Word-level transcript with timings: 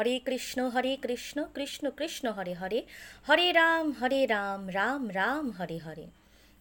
হরে 0.00 0.18
কৃষ্ণ 0.18 0.58
হরে 0.68 0.92
কৃষ্ণ 1.02 1.38
কৃষ্ণ 1.54 1.84
কৃষ্ণ 1.90 2.26
হরে 2.32 2.54
হরে 2.54 2.80
হরে 3.28 3.46
রাম 3.52 3.86
হরে 3.92 4.20
রাম 4.26 4.60
রাম 4.68 5.02
রাম 5.10 5.46
হরে 5.50 5.78
হরে 5.78 6.06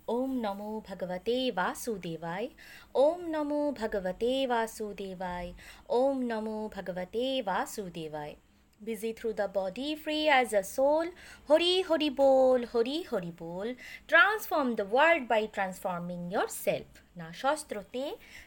ওম 0.07 0.31
নমো 0.39 0.71
ভগবতে 0.79 1.37
বাসুদেবায় 1.51 2.47
ওম 2.95 3.19
নমো 3.29 3.61
ভগবতে 3.71 4.31
বাসুদেবায় 4.47 5.49
ওম 5.89 6.17
নমো 6.21 6.57
ভগবতে 6.67 7.25
বাসুদেবায় 7.41 8.35
busy 8.81 9.13
through 9.13 9.33
the 9.33 9.47
body, 9.47 9.95
free 9.95 10.27
as 10.29 10.53
a 10.53 10.63
soul. 10.63 11.05
Hori 11.45 11.81
Hori 11.81 12.09
Bol, 12.11 12.65
Hori 12.65 13.03
Hori 13.03 13.31
Bol. 13.31 13.75
Transform 14.07 14.75
the 14.75 14.85
world 14.87 15.27
by 15.27 15.41
transforming 15.49 16.23
yourself. 16.31 16.89
না 17.17 17.29
শস্ত্রতে 17.41 18.03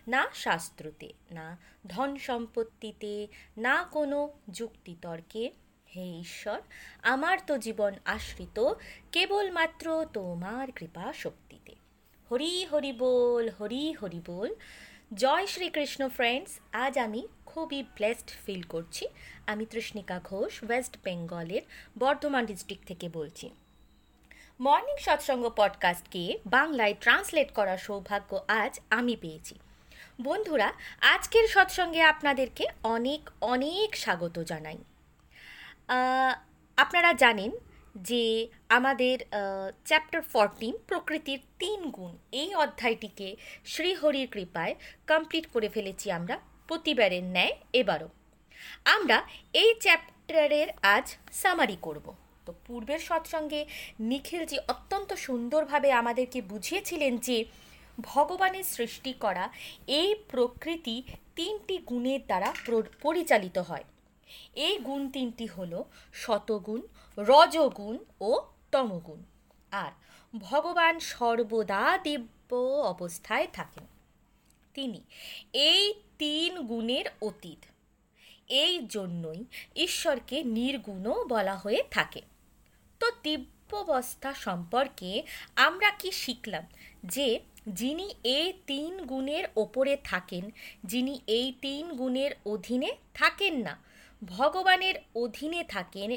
না 0.08 0.22
শাস্ত্রতে 0.44 1.08
না 1.32 1.46
ধন 1.88 2.10
সম্পত্তিতে 2.28 3.14
না 3.58 3.76
কোনো 3.92 4.18
যুক্তিতর্কে 4.58 5.44
হে 5.88 6.06
ঈশ্বর 6.24 6.58
আমার 7.12 7.36
তো 7.48 7.54
জীবন 7.58 7.92
আশ্রিত 8.14 8.58
কেবলমাত্র 9.14 9.86
তোমার 10.16 10.66
কৃপা 10.78 11.06
শক্তিতে 11.22 11.72
হরি 12.30 12.54
হরি 12.72 12.92
বল 13.02 13.44
হরি 13.58 13.84
হরি 14.00 14.20
বল 14.28 14.50
জয় 15.14 15.46
শ্রীকৃষ্ণ 15.54 16.02
ফ্রেন্ডস 16.16 16.52
আজ 16.84 16.94
আমি 17.06 17.22
খুবই 17.52 17.80
ব্লেসড 17.96 18.30
ফিল 18.44 18.62
করছি। 18.62 19.04
আমি 19.46 19.64
তৃষ্ণিকা 19.72 20.16
ঘোষ 20.24 20.52
ওয়েস্ট 20.64 20.94
বেঙ্গলের 21.04 21.62
বর্ধমান 21.98 22.44
ডিস্ট্রিক্ট 22.50 22.84
থেকে 22.88 23.06
বলছি। 23.18 23.46
মর্নিং 24.60 24.96
সৎসঙ্গ 25.06 25.44
পডকাস্টকে 25.56 26.24
বাংলায় 26.46 26.94
ট্রান্সলেট 27.00 27.48
করার 27.52 27.80
সৌভাগ্য 27.86 28.30
আজ 28.60 28.72
আমি 28.90 29.14
পেয়েছি। 29.16 29.54
বন্ধুরা, 30.20 30.68
আজকের 31.14 31.46
সৎসঙ্গে 31.48 32.02
আপনাদেরকে 32.02 32.64
অনেক 32.94 33.22
অনেক 33.52 33.90
স্বাগত 33.96 34.36
জানাই। 34.50 34.78
আপনারা 36.76 37.10
জানেন 37.22 37.50
যে 37.94 38.24
আমাদের 38.68 39.16
চ্যাপ্টার 39.84 40.22
ফরটিন 40.32 40.74
প্রকৃতির 40.86 41.40
তিন 41.58 41.80
গুণ, 41.96 42.14
এই 42.32 42.50
অধ্যায়টিকে 42.54 43.28
শ্রীহরির 43.64 44.28
কৃপায় 44.28 44.74
কমপ্লিট 45.10 45.46
করে 45.46 45.68
ফেলেছি 45.68 46.06
আমরা। 46.10 46.36
প্রতিবারের 46.68 47.24
ন্যায় 47.24 47.54
এবারও। 47.72 48.08
আমরা 48.84 49.18
এই 49.52 49.70
চ্যাপ্টারের 49.80 50.68
আজ 50.82 51.06
সামারি 51.32 51.76
করব। 51.82 52.06
তো 52.46 52.54
পূর্বের 52.66 52.98
সৎসঙ্গে 52.98 53.60
নিখিলজি 54.00 54.58
অত্যন্ত 54.68 55.12
সুন্দরভাবে 55.12 55.92
আমাদেরকে 55.92 56.42
বুঝিয়েছিলেন 56.42 57.16
যে 57.18 57.44
ভগবানের 58.00 58.64
সৃষ্টি 58.64 59.12
করা 59.12 59.44
এই 59.86 60.14
প্রকৃতি 60.28 60.96
তিনটি 61.36 61.78
গুণের 61.78 62.20
দ্বারা 62.26 62.48
পরিচালিত 63.02 63.58
হয়। 63.58 63.84
এই 64.54 64.78
গুণ 64.78 65.02
তিনটি 65.10 65.46
হল 65.46 65.72
শতগুণ, 66.12 66.80
রজগুণ 67.18 67.96
ও 68.20 68.30
তমগুণ। 68.72 69.20
আর 69.70 69.92
ভগবান 70.38 70.94
সর্বদা 70.98 71.98
দিব্য 72.02 72.50
অবস্থায় 72.92 73.46
থাকেন। 73.52 73.91
তিনি। 74.74 75.02
এই 75.52 75.94
তিন 76.18 76.62
গুণের 76.62 77.04
অতীত। 77.22 77.64
এই 78.48 78.86
জন্যই 78.88 79.44
ঈশ্বরকে 79.76 80.44
নির্গুণও 80.44 81.24
বলা 81.24 81.56
হয়ে 81.56 81.82
থাকে। 81.90 82.22
তো 83.00 83.10
দিব্যবস্থা 83.22 84.34
সম্পর্কে 84.34 85.22
আমরা 85.56 85.90
কি 85.90 86.10
শিখলাম? 86.10 86.62
যে 87.04 87.40
যিনি 87.68 88.14
এই 88.24 88.52
তিন 88.66 89.04
গুণের 89.04 89.44
ওপরে 89.56 89.96
থাকেন, 90.04 90.50
যিনি 90.84 91.20
এই 91.26 91.52
তিন 91.60 91.92
গুণের 91.92 92.30
অধীনে 92.46 92.96
থাকেন 93.14 93.54
না, 93.56 93.82
ভগবানের 94.24 94.94
অধীনে 95.14 95.64
থাকেন 95.64 96.16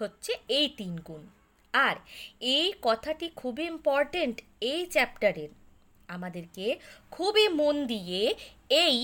হচ্ছে 0.00 0.32
এই 0.48 0.68
তিন 0.68 0.98
গুণ। 0.98 1.26
আর 1.72 1.96
এই 2.40 2.72
কথাটি 2.82 3.30
খুবই 3.36 3.64
ইম্পর্টেন্ট 3.64 4.42
এই 4.60 4.86
চ্যাপ্টারের 4.86 5.48
আমাদেরকে 6.16 6.66
খুবই 7.10 7.46
মন 7.58 7.76
দিয়ে 7.86 8.22
এই 8.84 8.96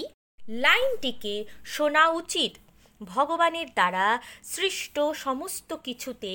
লাইনটিকে 0.65 1.35
শোনা 1.65 2.05
উচিত। 2.21 2.53
ভগবানের 3.01 3.69
দ্বারা 3.75 4.07
সৃষ্ট 4.45 4.97
সমস্ত 5.25 5.71
কিছুতে 5.87 6.33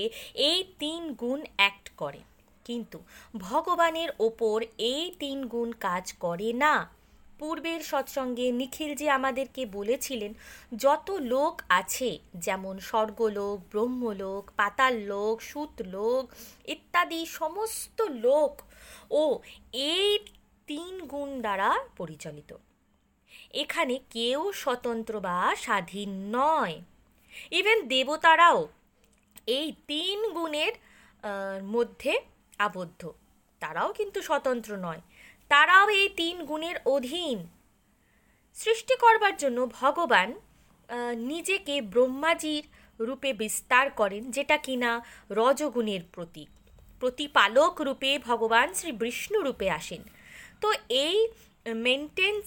এই 0.49 0.59
তিন 0.79 1.01
গুণ 1.13 1.39
অ্যাক্ট 1.55 1.85
করে। 1.97 2.21
কিন্তু 2.65 2.97
ভগবানের 3.37 4.09
ওপর 4.19 4.57
এই 4.91 5.03
তিন 5.19 5.37
গুণ 5.47 5.69
কাজ 5.79 6.05
করে 6.19 6.49
না। 6.63 6.75
পূর্বের 7.39 7.81
সৎসঙ্গে 7.81 8.47
নিখিলজি 8.51 9.07
আমাদেরকে 9.09 9.61
বলেছিলেন, 9.77 10.31
যত 10.75 11.07
লোক 11.33 11.53
আছে, 11.69 12.09
যেমন 12.35 12.75
স্বর্গলোক, 12.79 13.55
ব্রহ্মলোক 13.71 14.43
পাতাল 14.57 14.93
লোক 15.11 15.35
সুতলোক, 15.41 16.23
ইত্যাদি 16.65 17.21
সমস্ত 17.39 17.97
লোক, 18.25 18.51
ও 19.11 19.23
এই 19.83 20.07
তিন 20.69 20.95
গুণ 21.11 21.29
দ্বারা 21.45 21.69
পরিচালিত। 21.99 22.51
এখানে 23.61 23.95
কেউ 24.15 24.39
স্বতন্ত্র 24.63 25.13
বা 25.27 25.37
স্বাধীন 25.65 26.11
নয়। 26.37 26.75
ইভেন 27.59 27.79
দেবতারাও 27.91 28.59
এই 29.57 29.67
তিন 29.89 30.19
গুণের 30.37 30.73
মধ্যে 31.73 32.13
আবদ্ধ। 32.67 33.01
তারাও 33.61 33.89
কিন্তু 33.99 34.19
স্বতন্ত্র 34.29 34.71
নয়। 34.85 35.01
তারাও 35.51 35.85
এই 35.99 36.07
তিন 36.19 36.35
গুণের 36.49 36.77
অধীন। 36.95 37.37
সৃষ্টি 38.55 38.95
করবার 39.03 39.35
জন্য 39.43 39.59
ভগবান 39.81 40.29
নিজেকে 41.31 41.75
ব্রহ্মাজির 41.93 42.63
রূপে 42.99 43.29
বিস্তার 43.41 43.85
করেন, 43.99 44.23
যেটা 44.35 44.57
কিনা 44.65 44.91
রজগুণের 45.39 46.03
প্রতীক। 46.13 46.49
প্রতিপালক 47.01 47.73
রূপে 47.87 48.11
ভগবান 48.29 48.67
শ্রী 48.77 48.91
বিষ্ণু 49.01 49.39
রূপে 49.47 49.67
আসেন। 49.79 50.01
তো 50.63 50.69
এই 51.05 51.17
মেনটেন্স 51.85 52.45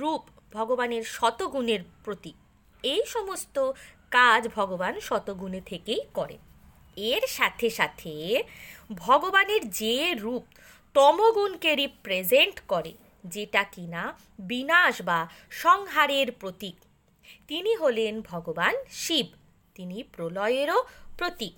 রূপ 0.00 0.22
ভগবানের 0.52 1.04
শতগুণের 1.16 1.82
প্রতীক। 2.04 2.36
এই 2.84 3.02
সমস্ত 3.14 3.56
কাজ 4.16 4.42
ভগবান 4.58 4.94
শতগুণে 5.08 5.60
থেকেই 5.70 6.02
করে 6.14 6.36
এর 7.12 7.24
সাথে 7.28 7.68
সাথে 7.78 8.12
ভগবানের 9.06 9.62
যে 9.80 9.96
রূপ 10.24 10.44
তমগুণকে 10.94 11.70
রিপ্রেজেন্ট 11.82 12.56
করে, 12.72 12.92
যেটা 13.34 13.62
কিনা 13.74 14.02
বিনাশ 14.50 14.94
বা 15.08 15.20
সংহারের 15.62 16.28
প্রতীক, 16.40 16.76
তিনি 17.48 17.72
হলেন 17.82 18.14
ভগবান 18.32 18.74
শিব। 19.02 19.28
তিনি 19.76 19.96
প্রলয়েরও 20.14 20.78
প্রতীক। 21.18 21.54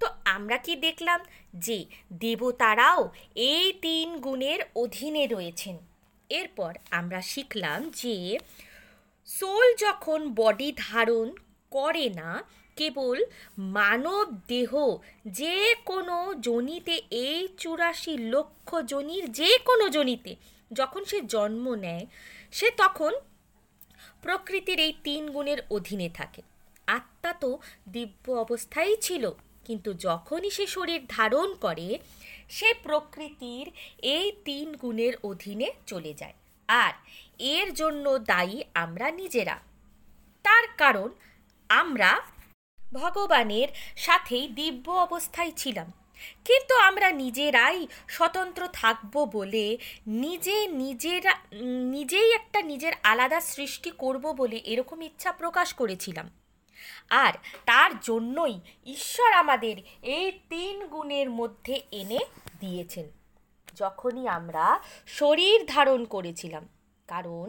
তো 0.00 0.06
আমরা 0.24 0.56
কি 0.56 0.76
দেখলাম? 0.76 1.20
যে 1.54 1.78
দেবতারাও 2.12 3.00
এই 3.34 3.72
তিন 3.82 4.08
গুণের 4.16 4.60
অধীনে 4.74 5.26
রয়েছেন। 5.26 5.78
এরপর 6.30 6.72
আমরা 6.90 7.20
শিখলাম 7.22 7.80
যে 7.90 8.38
সোল 9.26 9.66
যখন 9.76 10.20
বডি 10.34 10.72
ধারণ 10.76 11.26
করে 11.70 12.08
না, 12.10 12.30
কেবল 12.76 13.18
মানব 13.58 14.26
দেহ 14.48 14.70
যে 15.26 15.74
কোনো 15.84 16.34
জনিতে, 16.40 16.94
এই 17.10 17.48
চুরাশি 17.58 18.14
লক্ষ 18.18 18.68
জনির 18.74 19.32
যে 19.32 19.58
কোনো 19.58 19.88
জনিতে 19.88 20.36
যখন 20.72 21.04
সে 21.04 21.18
জন্ম 21.20 21.74
নেয়, 21.74 22.06
সে 22.52 22.70
তখন 22.70 23.12
প্রকৃতির 24.22 24.78
এই 24.80 24.92
তিন 25.04 25.22
গুণের 25.30 25.60
অধীনে 25.70 26.08
থাকে। 26.14 26.42
আত্মা 26.86 27.32
তো 27.32 27.50
দিব্য 27.88 28.24
অবস্থায় 28.44 28.96
ছিল। 28.96 29.24
কিন্তু 29.64 29.94
যখনই 29.94 30.50
সে 30.50 30.66
শরীর 30.66 31.06
ধারণ 31.08 31.54
করে, 31.54 31.98
সে 32.48 32.74
প্রকৃতির 32.82 33.70
এই 34.02 34.32
তিন 34.44 34.76
গুণের 34.76 35.12
অধীনে 35.22 35.70
চলে 35.86 36.14
যায়। 36.14 36.32
আর 36.68 36.92
এর 37.38 37.74
জন্য 37.74 38.18
দায়ী 38.18 38.64
আমরা 38.74 39.10
নিজেরা। 39.10 39.60
তার 40.42 40.68
কারণ, 40.78 41.08
আমরা 41.68 42.20
ভগবানের 42.92 43.68
সাথেই 43.96 44.48
দিব্য 44.48 44.90
অবস্থায় 44.90 45.52
ছিলাম। 45.56 45.92
কিন্তু 46.44 46.74
আমরা 46.74 47.12
নিজেরাই 47.12 47.86
স্বতন্ত্র 48.08 48.68
থাকব 48.72 49.24
বলে 49.24 49.78
নিজে 50.06 50.66
নিজেরা, 50.66 51.36
নিজেই 51.90 52.32
একটা 52.32 52.62
নিজের 52.62 52.92
আলাদা 53.02 53.40
সৃষ্টি 53.40 53.90
করব 53.90 54.32
বলে 54.32 54.56
এরকম 54.56 55.02
ইচ্ছা 55.02 55.32
প্রকাশ 55.32 55.74
করেছিলাম। 55.74 56.30
আর 57.10 57.32
তার 57.70 57.90
জন্যই 58.08 58.54
ঈশ্বর 58.86 59.30
আমাদের 59.42 59.76
এই 60.16 60.26
তিন 60.52 60.76
গুণের 60.94 61.28
মধ্যে 61.30 61.74
এনে 62.00 62.20
দিয়েছেন। 62.60 63.06
যখনই 63.76 64.24
আমরা 64.38 64.64
শরীর 65.18 65.58
ধারণ 65.66 66.00
করেছিলাম, 66.14 66.64
কারণ 67.08 67.46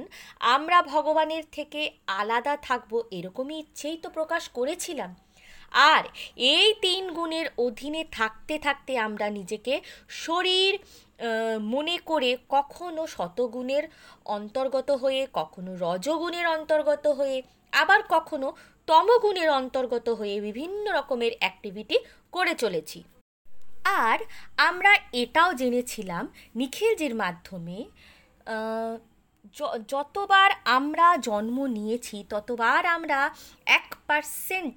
আমরা 0.55 0.77
ভগবানের 0.93 1.43
থেকে 1.51 1.81
আলাদা 2.19 2.53
থাকব 2.67 2.91
এরকমই 3.17 3.57
ইচ্ছেই 3.59 3.97
তো 4.03 4.07
প্রকাশ 4.09 4.43
করেছিলাম। 4.57 5.11
আর 5.91 6.03
এই 6.53 6.67
তিন 6.85 7.03
গুণের 7.13 7.47
অধীনে 7.65 8.03
থাকতে 8.11 8.55
থাকতে 8.59 8.93
আমরা 9.07 9.27
নিজেকে 9.29 9.73
শরীর 10.25 10.73
মনে 11.73 11.95
করে 12.09 12.29
কখনো 12.55 13.01
শতগুণের 13.07 13.83
অন্তর্গত 14.37 14.89
হয়ে, 15.01 15.21
কখনো 15.39 15.71
রজগুণের 15.85 16.45
অন্তর্গত 16.47 17.05
হয়ে, 17.19 17.37
আবার 17.73 17.99
কখনো 18.09 18.47
তমগুণের 18.89 19.49
অন্তর্গত 19.59 20.07
হয়ে 20.19 20.35
বিভিন্ন 20.47 20.85
রকমের 20.97 21.33
অ্যাক্টিভিটি 21.41 21.97
করে 22.35 22.53
চলেছি। 22.63 22.99
আর 24.03 24.19
আমরা 24.69 24.91
এটাও 25.21 25.49
জেনেছিলাম 25.61 26.23
নিখিলজির 26.59 27.13
মাধ্যমে 27.23 27.77
যতবার 29.93 30.49
আমরা 30.77 31.07
জন্ম 31.27 31.57
নিয়েছি, 31.77 32.17
ততবার 32.33 32.83
আমরা 32.95 33.19
এক 33.77 33.87
পার্সেন্ট 34.07 34.75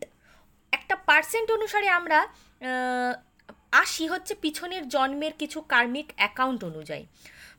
একটা 0.73 0.95
পার্সেন্ট 1.09 1.49
অনুসারে 1.57 1.89
আমরা 1.99 2.19
আসি 3.83 4.05
হচ্ছে 4.13 4.33
পিছনের 4.43 4.85
জন্মের 4.95 5.35
কিছু 5.41 5.59
কার্মিক 5.73 6.09
অ্যাকাউন্ট 6.19 6.61
অনুযায়ী। 6.71 7.05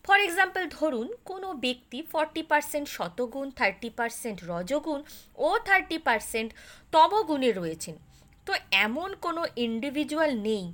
ফর 0.06 0.19
এক্সাম্পল 0.28 0.63
ধরুন, 0.78 1.07
কোনো 1.30 1.48
ব্যক্তি 1.66 2.00
ফর্টি 2.12 2.44
পার্সেন্ট 2.52 2.88
শতগুণ 2.96 3.48
থার্টি 3.60 3.90
পার্সেন্ট 3.98 4.38
রজগুণ 4.52 5.00
ও 5.48 5.50
থার্টি 5.68 5.98
পার্সেন্ট 6.07 6.50
তমগুণে 6.94 7.50
রয়েছেন। 7.52 7.96
তো 8.48 8.54
এমন 8.86 9.10
কোনো 9.25 9.42
ইন্ডিভিজুয়াল 9.68 10.31
নেই 10.48 10.66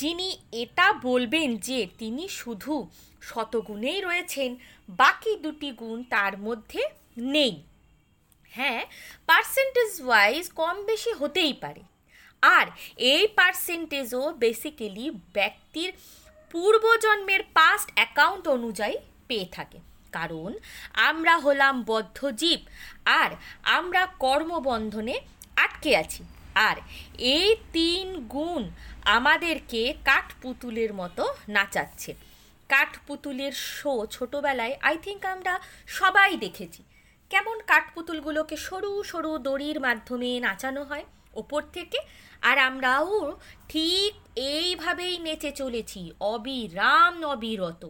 যিনি 0.00 0.28
এটা 0.62 0.86
বলবেন 1.08 1.48
যে 1.68 1.78
তিনি 2.00 2.24
শুধু 2.40 2.74
শতগুণেই 3.28 4.00
রয়েছেন, 4.08 4.50
বাকি 5.00 5.32
দুটি 5.44 5.70
গুণ 5.80 5.98
তার 6.14 6.34
মধ্যে 6.46 6.82
নেই। 7.34 7.54
হ্যাঁ 8.54 8.80
পার্সেন্টেজ 9.30 9.90
ওয়াইজ 10.06 10.44
কম 10.60 10.76
বেশি 10.90 11.10
হতেই 11.20 11.54
পারে। 11.62 11.82
আর 12.42 12.66
এই 13.12 13.24
পার্সেন্টেজও 13.38 14.22
বেসিক্যালি 14.42 15.06
ব্যক্তির 15.36 15.90
পূর্বজন্মের 16.50 17.42
পাস্ট 17.54 17.88
অ্যাকাউন্ট 17.94 18.48
অনুযায়ী 18.48 18.96
পেয়ে 19.28 19.46
থাকে। 19.52 19.78
কারণ 20.12 20.50
আমরা 20.92 21.38
হলাম 21.38 21.82
বদ্ধজীব 21.82 22.60
আর 23.04 23.30
আমরা 23.62 24.06
কর্মবন্ধনে 24.06 25.20
আটকে 25.56 25.96
আছি। 25.96 26.24
আর 26.54 26.76
এই 27.18 27.56
তিন 27.72 28.20
গুণ 28.26 28.70
আমাদেরকে 29.04 29.94
কাঠপুতুলের 30.04 30.94
মতো 30.94 31.34
নাচাচ্ছে। 31.48 32.14
কাঠপুতুলের 32.68 33.52
শো 33.52 34.06
ছোটোবেলায় 34.06 34.78
আই 34.82 34.98
থিঙ্ক 35.02 35.26
আমরা 35.26 35.60
সবাই 35.86 36.36
দেখেছি। 36.36 36.82
কেমন 37.30 37.60
কাঠপুতুলগুলোকে 37.66 38.56
সরু 38.56 39.04
সরু 39.04 39.38
দড়ির 39.38 39.80
মাধ্যমে 39.80 40.40
নাচানো 40.40 40.82
হয়? 40.82 41.04
ওপর 41.34 41.62
থেকে 41.72 41.98
আর 42.42 42.58
আমরাও 42.58 43.36
ঠিক 43.68 44.12
এইভাবেই 44.36 45.18
নেচে 45.18 45.52
চলেছি, 45.52 46.10
অবিরাম 46.20 47.24
অবিরত। 47.24 47.84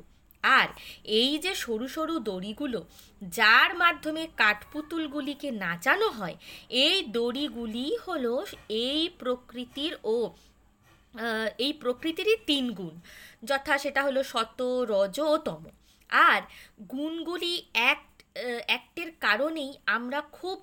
আর 0.45 0.69
এই 1.05 1.39
যে 1.39 1.55
সরু 1.55 1.89
সরু 1.89 2.19
দড়িগুলো, 2.19 2.81
যার 3.23 3.75
মাধ্যমে 3.75 4.29
কাঠপুতুলগুলিকে 4.37 5.51
নাচানো 5.51 6.09
হয়, 6.11 6.37
এই 6.69 7.03
দড়িগুলি 7.03 7.97
হলো 8.07 8.45
এই 8.69 9.09
প্রকৃতির 9.19 9.97
ও 10.05 10.31
এই 11.59 11.73
প্রকৃতিরই 11.73 12.37
তিন 12.47 12.73
গুণ, 12.73 12.95
যথা 13.45 13.79
সেটা 13.79 14.03
হলো 14.03 14.23
শত, 14.23 14.61
রজ 14.63 15.21
ও 15.21 15.37
তম। 15.39 15.63
আর 16.11 16.41
গুণগুলি 16.89 17.63
এক 17.75 18.01
অ্যাক্টের 18.69 19.11
কারণেই 19.25 19.71
আমরা 19.97 20.21
খুব 20.39 20.57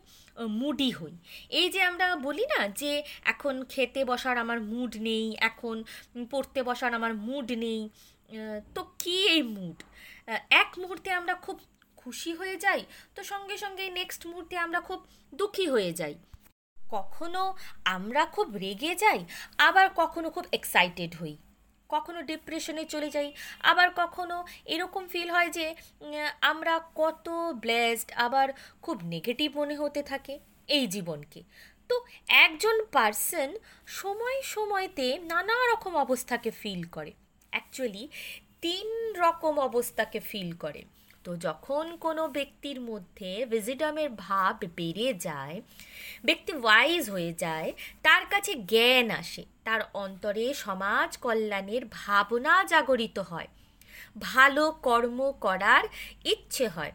মুডি 0.61 0.89
হই। 0.99 1.13
এই 1.59 1.67
যে 1.73 1.81
আমরা 1.89 2.07
বলি 2.27 2.45
না 2.53 2.61
যে 2.81 2.91
এখন 3.33 3.55
খেতে 3.73 4.01
বসার 4.09 4.35
আমার 4.43 4.59
মুড 4.71 4.91
নেই, 5.07 5.25
এখন 5.49 5.75
পড়তে 6.31 6.59
বসার 6.69 6.91
আমার 6.99 7.13
মুড 7.27 7.47
নেই 7.65 7.81
তো 8.75 8.81
কি 9.01 9.17
এই 9.35 9.43
মুড 9.55 9.77
এক 10.61 10.69
মুহূর্তে 10.81 11.09
আমরা 11.19 11.35
খুব 11.45 11.57
খুশি 12.01 12.31
হয়ে 12.39 12.57
যাই, 12.65 12.81
তো 13.15 13.19
সঙ্গে 13.31 13.55
সঙ্গে 13.63 13.85
নেক্সট 13.99 14.21
মুহূর্তে 14.29 14.55
আমরা 14.65 14.79
খুব 14.87 14.99
দুঃখী 15.33 15.65
হয়ে 15.73 15.91
যাই। 15.99 16.15
কখনো 16.77 17.41
আমরা 17.95 18.21
খুব 18.35 18.47
রেগে 18.63 18.93
যাই, 19.03 19.19
আবার 19.67 19.87
কখনো 20.01 20.27
খুব 20.35 20.45
এক্সাইটেড 20.57 21.11
হই। 21.21 21.35
কখনো 21.89 22.19
ডিপ্রেশনে 22.21 22.85
চলে 22.85 23.09
যাই। 23.09 23.33
আবার 23.59 23.87
কখনো 23.95 24.45
এরকম 24.65 25.07
ফিল 25.07 25.29
হয় 25.29 25.49
যে 25.49 25.75
আমরা 26.41 26.73
কত 26.95 27.29
ব্লেসড 27.53 28.11
আবার 28.25 28.47
খুব 28.81 28.97
নেগেটিভ 29.03 29.57
মনে 29.57 29.75
হতে 29.75 30.01
থাকে 30.03 30.39
এই 30.67 30.87
জীবনকে। 30.87 31.43
তো 31.89 31.95
একজন 32.27 32.85
পার্সন 32.91 33.49
সময় 33.85 34.41
সময়তে 34.41 35.07
নানা 35.23 35.55
রকম 35.71 35.93
অবস্থাকে 35.97 36.51
ফিল 36.51 36.83
করে। 36.83 37.11
অ্যাকচুয়ালি 37.51 38.07
তিন 38.61 38.87
রকম 39.15 39.59
অবস্থাকে 39.59 40.19
ফিল 40.19 40.51
করে। 40.55 40.83
তো 41.27 41.35
যখন 41.37 41.85
কোনো 42.05 42.23
ব্যক্তির 42.37 42.79
মধ্যে 42.81 43.31
ভিজিডামের 43.51 44.09
ভাব 44.25 44.55
বেড়ে 44.77 45.09
যায়, 45.27 45.55
ব্যক্তি 46.27 46.53
ওয়াইজ 46.63 47.03
হয়ে 47.09 47.33
যায়, 47.43 47.69
তার 48.05 48.23
কাছে 48.25 48.51
জ্ঞান 48.71 49.07
আসে, 49.21 49.43
তার 49.63 49.81
অন্তরে 50.03 50.45
সমাজ 50.65 51.09
কল্যাণের 51.17 51.83
ভাবনা 51.99 52.53
জাগরিত 52.63 53.17
হয়। 53.31 53.49
ভালো 54.29 54.63
কর্ম 54.87 55.19
করার 55.45 55.83
ইচ্ছে 56.33 56.65
হয়, 56.67 56.93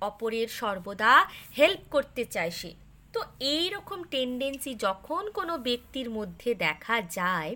অপরের 0.00 0.48
সর্বদা 0.60 1.12
হেল্প 1.58 1.82
করতে 1.90 2.22
চায় 2.24 2.52
সে। 2.60 2.70
তো 3.12 3.20
এই 3.54 3.64
রকম 3.70 3.98
টেন্ডেন্সি 4.04 4.72
যখন 4.86 5.22
কোনো 5.30 5.54
ব্যক্তির 5.58 6.08
মধ্যে 6.10 6.50
দেখা 6.66 6.96
যায়, 7.18 7.52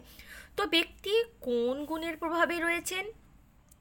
তো 0.56 0.62
ব্যক্তি 0.66 1.14
কোন 1.40 1.76
গুণের 1.84 2.16
প্রভাবে 2.16 2.56
রয়েছেন? 2.60 3.04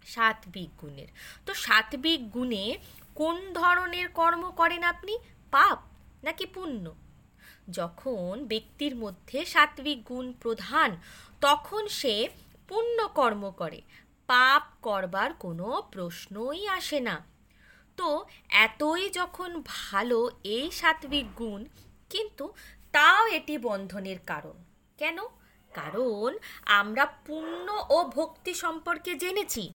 সাত্বিক 0.07 0.69
গুণের। 0.81 1.07
তো 1.45 1.53
সাত্বিক 1.53 2.31
গুণে 2.31 2.77
কোন 3.15 3.53
ধরনের 3.53 4.07
কর্ম 4.09 4.51
করেন 4.51 4.83
আপনি? 4.83 5.17
পাপ 5.51 5.79
নাকি 6.23 6.45
পুণ্য? 6.45 6.95
যখন 7.69 8.45
ব্যক্তির 8.45 8.95
মধ্যে 8.95 9.45
সাত্বিক 9.45 10.05
গুণ 10.05 10.33
প্রধান, 10.33 10.97
তখন 11.41 11.87
সে 11.87 12.29
পুণ্য 12.67 13.07
কর্ম 13.07 13.51
করে। 13.51 13.81
পাপ 14.27 14.63
করবার 14.81 15.33
কোনো 15.33 15.83
প্রশ্নই 15.91 16.67
আসে 16.67 16.99
না। 16.99 17.25
তো 17.97 18.25
এতই 18.49 19.09
যখন 19.09 19.63
ভালো 19.65 20.29
এই 20.43 20.71
সাত্বিক 20.71 21.35
গুণ, 21.35 21.65
কিন্তু 22.09 22.53
তাও 22.91 23.27
এটি 23.27 23.57
বন্ধনের 23.57 24.19
কারণ। 24.27 24.57
কেন? 24.97 25.17
কারণ 25.73 26.37
আমরা 26.65 27.05
পুণ্য 27.05 27.85
ও 27.89 27.97
ভক্তি 28.03 28.53
সম্পর্কে 28.53 29.15
জেনেছি। 29.15 29.73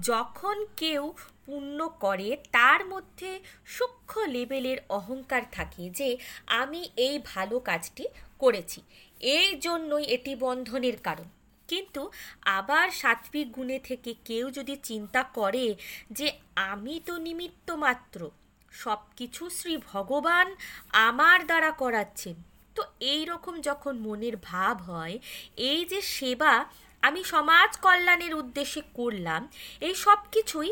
যখন 0.00 0.64
কেউ 0.76 1.14
পুণ্য 1.46 1.88
করে, 1.88 2.36
তার 2.52 2.86
মধ্যে 2.86 3.40
সূক্ষ্ম 3.66 4.24
লেভেলের 4.24 4.76
অহংকার 4.88 5.42
থাকে 5.52 5.90
যে, 5.90 6.16
আমি 6.46 6.90
এই 6.96 7.18
ভালো 7.24 7.60
কাজটি 7.60 8.04
করেছি। 8.38 8.82
এই 9.20 9.56
জন্যই 9.60 10.04
এটি 10.04 10.34
বন্ধনের 10.34 10.96
কারণ। 10.96 11.28
কিন্তু 11.68 12.10
আবার 12.44 12.90
সাত্বিক 12.90 13.52
গুণে 13.52 13.78
থেকে 13.78 14.14
কেউ 14.24 14.50
যদি 14.50 14.76
চিন্তা 14.82 15.22
করে 15.22 15.74
যে, 16.10 16.32
আমি 16.56 17.00
তো 17.06 17.16
নিমিত্ত 17.16 17.70
মাত্র 17.70 18.30
সব 18.70 18.98
কিছু 19.16 19.50
শ্রী 19.50 19.76
ভগবান 19.76 20.56
আমার 20.92 21.46
দ্বারা 21.46 21.70
করাচ্ছেন। 21.70 22.34
তো 22.74 22.82
এই 23.00 23.24
রকম 23.24 23.60
যখন 23.60 23.98
মনের 23.98 24.36
ভাব 24.42 24.82
হয়, 24.82 25.18
এই 25.56 25.84
যে 25.84 26.00
সেবা 26.00 26.64
আমি 27.06 27.20
সমাজ 27.34 27.70
কল্যাণের 27.84 28.32
উদ্দেশ্যে 28.42 28.82
করলাম, 28.98 29.42
এই 29.86 29.94
সব 30.04 30.20
কিছুই 30.34 30.70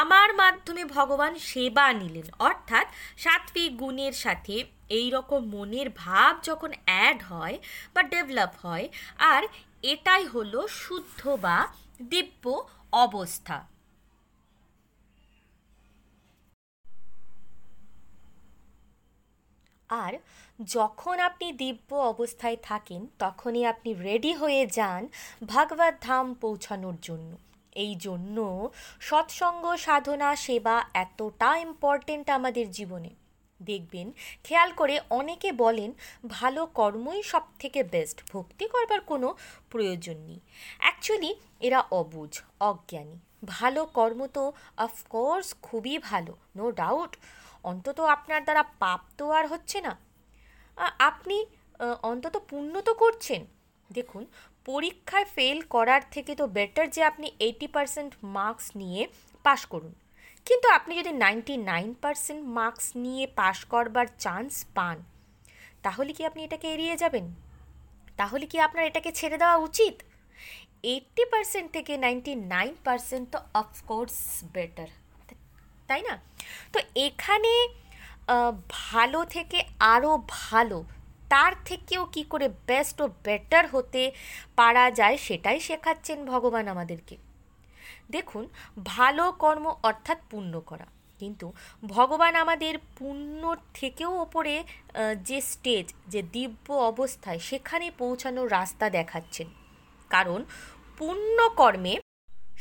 আমার 0.00 0.30
মাধ্যমে 0.40 0.82
ভগবান 0.96 1.32
সেবা 1.50 1.86
নিলেন। 2.00 2.26
অর্থাৎ 2.48 2.86
সাত্বিক 3.24 3.70
গুণের 3.82 4.14
সাথে 4.24 4.56
এই 4.98 5.08
রকম 5.14 5.40
মনের 5.54 5.88
ভাব 6.02 6.32
যখন 6.48 6.70
অ্যাড 6.86 7.18
হয় 7.32 7.56
বা 7.94 8.00
ডেভেলপ 8.12 8.52
হয়, 8.64 8.86
আর 9.32 9.42
এটাই 9.92 10.24
হলো 10.34 10.60
শুদ্ধ 10.82 11.20
বা 11.44 11.56
দিব্য 12.12 12.44
অবস্থা। 13.06 13.56
আর 19.88 20.12
যখন 20.64 21.18
আপনি 21.18 21.52
দিব্য 21.52 21.94
অবস্থায় 21.94 22.56
থাকেন, 22.62 23.06
তখনই 23.18 23.66
আপনি 23.66 23.94
রেডি 23.94 24.32
হয়ে 24.32 24.66
যান 24.66 25.08
ভাগবত 25.46 25.94
ধাম 26.00 26.34
পৌঁছানোর 26.34 26.94
জন্য। 27.02 27.36
এই 27.72 27.94
জন্য 27.94 28.70
সৎসঙ্গ 29.00 29.76
সাধনা, 29.76 30.36
সেবা 30.36 30.84
এতটা 30.94 31.58
ইম্পর্টেন্ট 31.58 32.30
আমাদের 32.30 32.70
জীবনে। 32.70 33.10
দেখবেন, 33.60 34.12
খেয়াল 34.44 34.72
করে 34.72 35.00
অনেকে 35.10 35.52
বলেন, 35.52 35.92
ভালো 36.28 36.66
কর্মই 36.66 37.22
সব 37.22 37.42
থেকে 37.58 37.82
বেস্ট 37.82 38.32
ভক্তি 38.32 38.68
করবার 38.68 39.00
কোনো 39.00 39.34
প্রয়োজন 39.70 40.16
নেই। 40.16 40.40
অ্যাকচুয়ালি 40.78 41.34
এরা 41.60 41.84
অবুঝ 41.90 42.40
অজ্ঞানী। 42.60 43.18
ভালো 43.46 43.86
কর্ম 43.86 44.26
তো 44.26 44.52
অফকোর্স 44.76 45.54
খুবই 45.62 45.98
ভালো 45.98 46.36
নো 46.56 46.70
ডাউট 46.70 47.16
অন্তত 47.70 47.98
আপনার 48.16 48.40
দ্বারা 48.46 48.62
পাপ 48.82 49.00
তো 49.18 49.24
আর 49.38 49.44
হচ্ছে 49.52 49.78
না। 49.86 49.92
আপনি 51.08 51.36
অন্তত 52.10 52.34
পুণ্য 52.50 52.74
তো 52.88 52.92
করছেন। 53.02 53.42
দেখুন, 53.90 54.22
পরীক্ষায় 54.68 55.28
ফেল 55.34 55.58
করার 55.74 56.02
থেকে 56.14 56.32
তো 56.40 56.44
বেটার 56.56 56.86
যে 56.94 57.02
আপনি 57.10 57.26
এইটি 57.46 57.66
পারসেন্ট 57.76 58.12
মার্কস 58.36 58.66
নিয়ে 58.80 59.02
পাশ 59.46 59.60
করুন। 59.72 59.92
কিন্তু 60.46 60.66
আপনি 60.78 60.92
যদি 61.00 61.12
নাইনটি 61.24 61.54
নাইন 61.70 61.90
পারসেন্ট 62.04 62.42
মার্কস 62.56 62.86
নিয়ে 63.04 63.24
পাশ 63.40 63.58
করবার 63.72 64.06
চান্স 64.24 64.52
পান, 64.76 64.96
তাহলে 65.84 66.10
কি 66.16 66.22
আপনি 66.30 66.40
এটাকে 66.46 66.66
এড়িয়ে 66.74 66.96
যাবেন? 67.02 67.26
তাহলে 68.18 68.44
কি 68.50 68.56
আপনার 68.66 68.84
এটাকে 68.90 69.10
ছেড়ে 69.18 69.36
দেওয়া 69.42 69.56
উচিত? 69.68 69.96
এইটটি 70.92 71.22
পারসেন্ট 71.32 71.68
থেকে 71.76 71.92
নাইনটি 72.04 72.32
নাইন 72.54 72.72
পারসেন্ট 72.86 73.26
তো 73.34 73.38
অফকোর্স 73.62 74.16
বেটার 74.54 74.90
তাই 75.88 76.02
না? 76.08 76.14
তো 76.72 76.78
এখানে 77.06 77.52
ভালো 78.80 79.20
থেকে 79.34 79.58
আরও 79.94 80.12
ভালো, 80.38 80.78
তার 81.32 81.52
থেকেও 81.68 82.02
কি 82.14 82.22
করে 82.32 82.46
বেস্ট 82.68 82.96
ও 83.04 83.06
বেটার 83.26 83.64
হতে 83.74 84.02
পারা 84.58 84.84
যায় 84.98 85.16
সেটাই 85.26 85.58
শেখাচ্ছেন 85.68 86.18
ভগবান 86.32 86.64
আমাদেরকে। 86.74 87.14
দেখুন, 88.14 88.44
ভালো 88.92 89.24
কর্ম 89.42 89.66
অর্থাৎ 89.88 90.18
পুণ্য 90.30 90.54
করা। 90.70 90.86
কিন্তু 91.20 91.46
ভগবান 91.94 92.32
আমাদের 92.44 92.74
পুণ্য 92.98 93.42
থেকেও 93.74 94.12
ওপরে 94.24 94.54
যে 95.28 95.38
স্টেজ 95.50 95.86
যে 96.12 96.20
দিব্য 96.34 96.66
অবস্থায় 96.90 97.40
সেখানে 97.48 97.86
পৌঁছানোর 98.00 98.48
রাস্তা 98.58 98.86
দেখাচ্ছেন। 98.90 99.48
কারণ 100.10 100.40
পুণ্য 100.98 101.38
কর্মে 101.60 101.94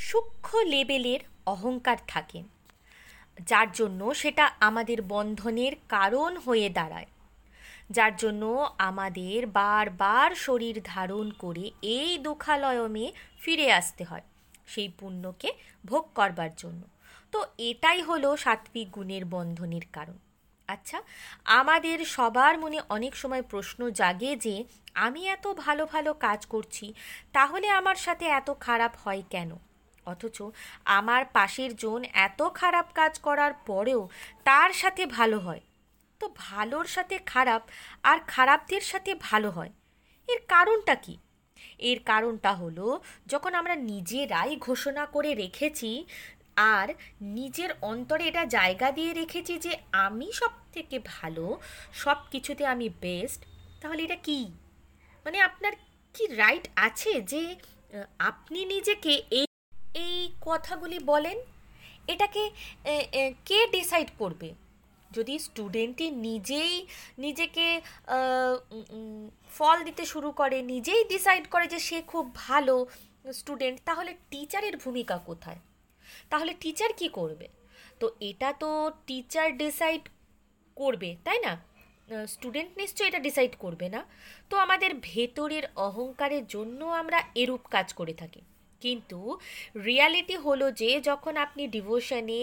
সূক্ষ্ম 0.08 0.54
লেভেলের 0.74 1.22
অহংকার 1.54 1.98
থাকে। 2.08 2.40
যার 3.38 3.68
জন্য 3.72 4.14
সেটা 4.14 4.52
আমাদের 4.60 5.02
বন্ধনের 5.02 5.74
কারণ 5.90 6.38
হয়ে 6.38 6.70
দাঁড়ায়। 6.70 7.06
যার 7.90 8.16
জন্য 8.16 8.72
আমাদের 8.78 9.48
বারবার 9.48 10.36
শরীর 10.36 10.82
ধারণ 10.84 11.32
করে 11.32 11.72
এই 11.82 12.18
দুঃখালয়মে 12.18 13.12
ফিরে 13.40 13.72
আসতে 13.72 14.04
হয়, 14.04 14.22
সেই 14.68 14.90
পুণ্যকে 14.90 15.50
ভোগ 15.86 16.06
করবার 16.16 16.52
জন্য। 16.58 16.82
তো 17.32 17.46
এটাই 17.58 18.02
হলো 18.02 18.38
সাত্বিক 18.38 18.92
গুণের 18.92 19.26
বন্ধনের 19.26 19.86
কারণ। 19.94 20.18
আচ্ছা 20.68 21.02
আমাদের 21.46 22.06
সবার 22.06 22.58
মনে 22.58 22.80
অনেক 22.90 23.16
সময় 23.16 23.42
প্রশ্ন 23.42 23.90
জাগে 23.90 24.36
যে, 24.36 24.64
আমি 24.94 25.28
এত 25.28 25.48
ভালো 25.48 25.86
ভালো 25.86 26.14
কাজ 26.14 26.46
করছি, 26.46 26.94
তাহলে 27.34 27.68
আমার 27.70 27.96
সাথে 27.96 28.26
এত 28.26 28.52
খারাপ 28.60 28.94
হয় 29.04 29.24
কেন? 29.30 29.56
অথচ 30.06 30.38
আমার 30.86 31.26
পাশের 31.34 31.76
জন 31.76 32.04
এত 32.04 32.42
খারাপ 32.54 32.88
কাজ 32.94 33.20
করার 33.20 33.54
পরেও 33.66 34.02
তার 34.44 34.70
সাথে 34.74 35.06
ভালো 35.06 35.40
হয়। 35.40 35.62
তো 36.22 36.26
ভালোর 36.38 36.86
সাথে 36.86 37.16
খারাপ 37.26 37.62
আর 38.04 38.18
খারাপদের 38.28 38.82
সাথে 38.82 39.16
ভালো 39.16 39.50
হয়। 39.52 39.72
এর 40.28 40.40
কারণটা 40.48 40.96
কি? 40.96 41.18
এর 41.80 42.00
কারণটা 42.06 42.52
হলো, 42.54 42.88
যখন 43.28 43.52
আমরা 43.54 43.76
নিজেরাই 43.76 44.56
ঘোষণা 44.58 45.06
করে 45.06 45.32
রেখেছি 45.34 46.06
আর 46.58 46.88
নিজের 47.22 47.70
অন্তরে 47.82 48.24
এটা 48.28 48.46
জায়গা 48.46 48.92
দিয়ে 48.92 49.14
রেখেছি 49.14 49.54
যে 49.60 49.78
আমি 49.92 50.32
সব 50.32 50.54
থেকে 50.74 51.00
ভালো 51.06 51.46
সব 51.94 52.18
কিছুতে 52.32 52.66
আমি 52.66 52.90
বেস্ট 53.02 53.42
তাহলে 53.82 54.04
এটা 54.04 54.16
কি? 54.16 54.40
মানে 55.26 55.38
আপনার 55.40 55.74
কি 56.14 56.28
রাইট 56.28 56.68
আছে 56.76 57.22
যে 57.22 57.56
আপনি 58.20 58.66
নিজেকে 58.66 59.14
এই 59.32 59.46
এই 60.04 60.18
কথাগুলি 60.50 60.98
বলেন, 61.12 61.38
এটাকে 62.14 62.44
কে 63.48 63.60
ডিসাইড 63.76 64.10
করবে? 64.22 64.50
যদি 65.12 65.34
স্টুডেন্টই 65.48 66.08
নিজেই 66.28 66.76
নিজেকে 67.26 67.68
ফল 69.58 69.78
দিতে 69.88 70.04
শুরু 70.14 70.30
করে, 70.40 70.58
নিজেই 70.74 71.02
ডিসাইড 71.14 71.44
করে 71.54 71.66
যে 71.74 71.80
সে 71.88 71.98
খুব 72.12 72.26
ভালো 72.46 72.76
স্টুডেন্ট 73.40 73.78
তাহলে 73.90 74.12
টিচারের 74.32 74.76
ভূমিকা 74.84 75.16
কোথায়? 75.30 75.60
তাহলে 76.32 76.52
টিচার 76.64 76.92
কি 77.00 77.08
করবে? 77.20 77.48
তো 78.00 78.06
এটা 78.30 78.50
তো 78.62 78.70
টিচার 79.08 79.48
ডিসাইড 79.64 80.04
করবে, 80.78 81.10
তাই 81.26 81.40
না? 81.46 81.54
স্টুডেন্ট 82.34 82.72
নিশ্চয়ই 82.82 83.10
এটা 83.10 83.22
ডিসাইড 83.28 83.54
করবে 83.64 83.88
না। 83.96 84.02
তো 84.50 84.56
আমাদের 84.66 84.92
ভেতরের 85.10 85.66
অহংকারের 85.88 86.44
জন্য 86.54 86.80
আমরা 87.02 87.20
এরূপ 87.42 87.64
কাজ 87.76 87.88
করে 88.00 88.14
থাকি। 88.22 88.42
কিন্তু 88.84 89.20
রিয়ালিটি 89.86 90.36
হলো 90.36 90.66
যে 90.72 90.92
যখন 91.02 91.34
আপনি 91.38 91.64
ডিভোশনে 91.68 92.42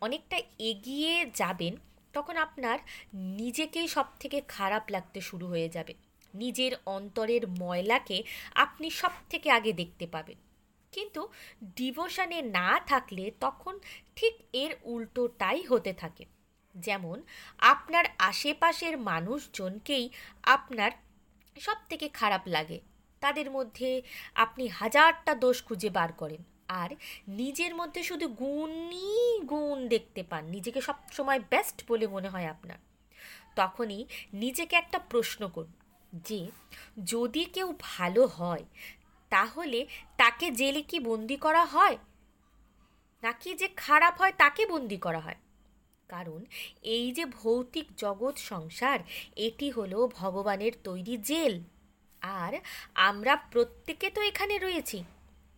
অনেকটা 0.00 0.38
এগিয়ে 0.58 1.14
যাবেন, 1.34 1.74
তখন 2.12 2.36
আপনার 2.36 2.78
নিজেকেই 3.38 3.88
সব 3.88 4.06
থেকে 4.20 4.38
খারাপ 4.48 4.84
লাগতে 4.90 5.20
শুরু 5.20 5.46
হয়ে 5.46 5.68
যাবে। 5.68 5.94
নিজের 6.34 6.72
অন্তরের 6.86 7.44
ময়লাকে 7.60 8.18
আপনি 8.54 8.86
সব 8.90 9.14
থেকে 9.30 9.48
আগে 9.50 9.72
দেখতে 9.72 10.06
পাবেন। 10.06 10.38
কিন্তু 10.92 11.20
ডিভোশনে 11.76 12.38
না 12.58 12.70
থাকলে 12.86 13.24
তখন 13.40 13.74
ঠিক 14.16 14.34
এর 14.52 14.72
উল্টোটাই 14.84 15.60
হতে 15.62 15.92
থাকে। 15.92 16.24
যেমন 16.74 17.16
আপনার 17.72 18.04
আশেপাশের 18.18 18.94
মানুষজনকেই 19.10 20.04
আপনার 20.56 20.90
সব 21.56 21.78
থেকে 21.88 22.06
খারাপ 22.08 22.42
লাগে। 22.46 22.78
তাদের 23.22 23.50
মধ্যে 23.50 24.02
আপনি 24.34 24.64
হাজারটা 24.66 25.34
দোষ 25.34 25.62
খুঁজে 25.62 25.90
বার 25.90 26.12
করেন। 26.12 26.42
আর 26.68 26.90
নিজের 27.28 27.74
মধ্যে 27.74 28.02
শুধু 28.02 28.28
গুণই 28.28 29.40
গুণ 29.40 29.88
দেখতে 29.88 30.22
পান, 30.22 30.44
নিজেকে 30.46 30.80
সব 30.80 30.94
সময় 31.12 31.40
বেস্ট 31.50 31.84
বলে 31.88 32.06
মনে 32.06 32.28
হয় 32.28 32.46
আপনার। 32.46 32.78
তখনই 33.56 34.04
নিজেকে 34.32 34.76
একটা 34.76 34.98
প্রশ্ন 34.98 35.48
করুন 35.48 35.72
যে, 36.12 36.50
যদি 37.04 37.44
কেউ 37.44 37.74
ভালো 37.80 38.26
হয়, 38.26 38.64
তাহলে 39.30 39.86
তাকে 40.16 40.50
জেলে 40.50 40.82
কি 40.82 41.00
বন্দি 41.00 41.36
করা 41.36 41.64
হয়? 41.64 41.98
নাকি 43.22 43.54
যে 43.54 43.68
খারাপ 43.76 44.14
হয় 44.18 44.32
তাকে 44.32 44.66
বন্দি 44.66 44.96
করা 44.96 45.20
হয়? 45.20 45.36
কারণ 46.08 46.44
এই 46.82 47.12
যে 47.12 47.24
ভৌতিক 47.24 47.86
জগৎ 47.96 48.38
সংসার, 48.38 48.98
এটি 49.36 49.70
হলো 49.70 50.08
ভগবানের 50.12 50.72
তৈরি 50.84 51.16
জেল। 51.16 51.62
আর 52.22 52.52
আমরা 52.94 53.36
প্রত্যেকে 53.36 54.10
তো 54.10 54.22
এখানে 54.22 54.58
রয়েছি। 54.58 55.04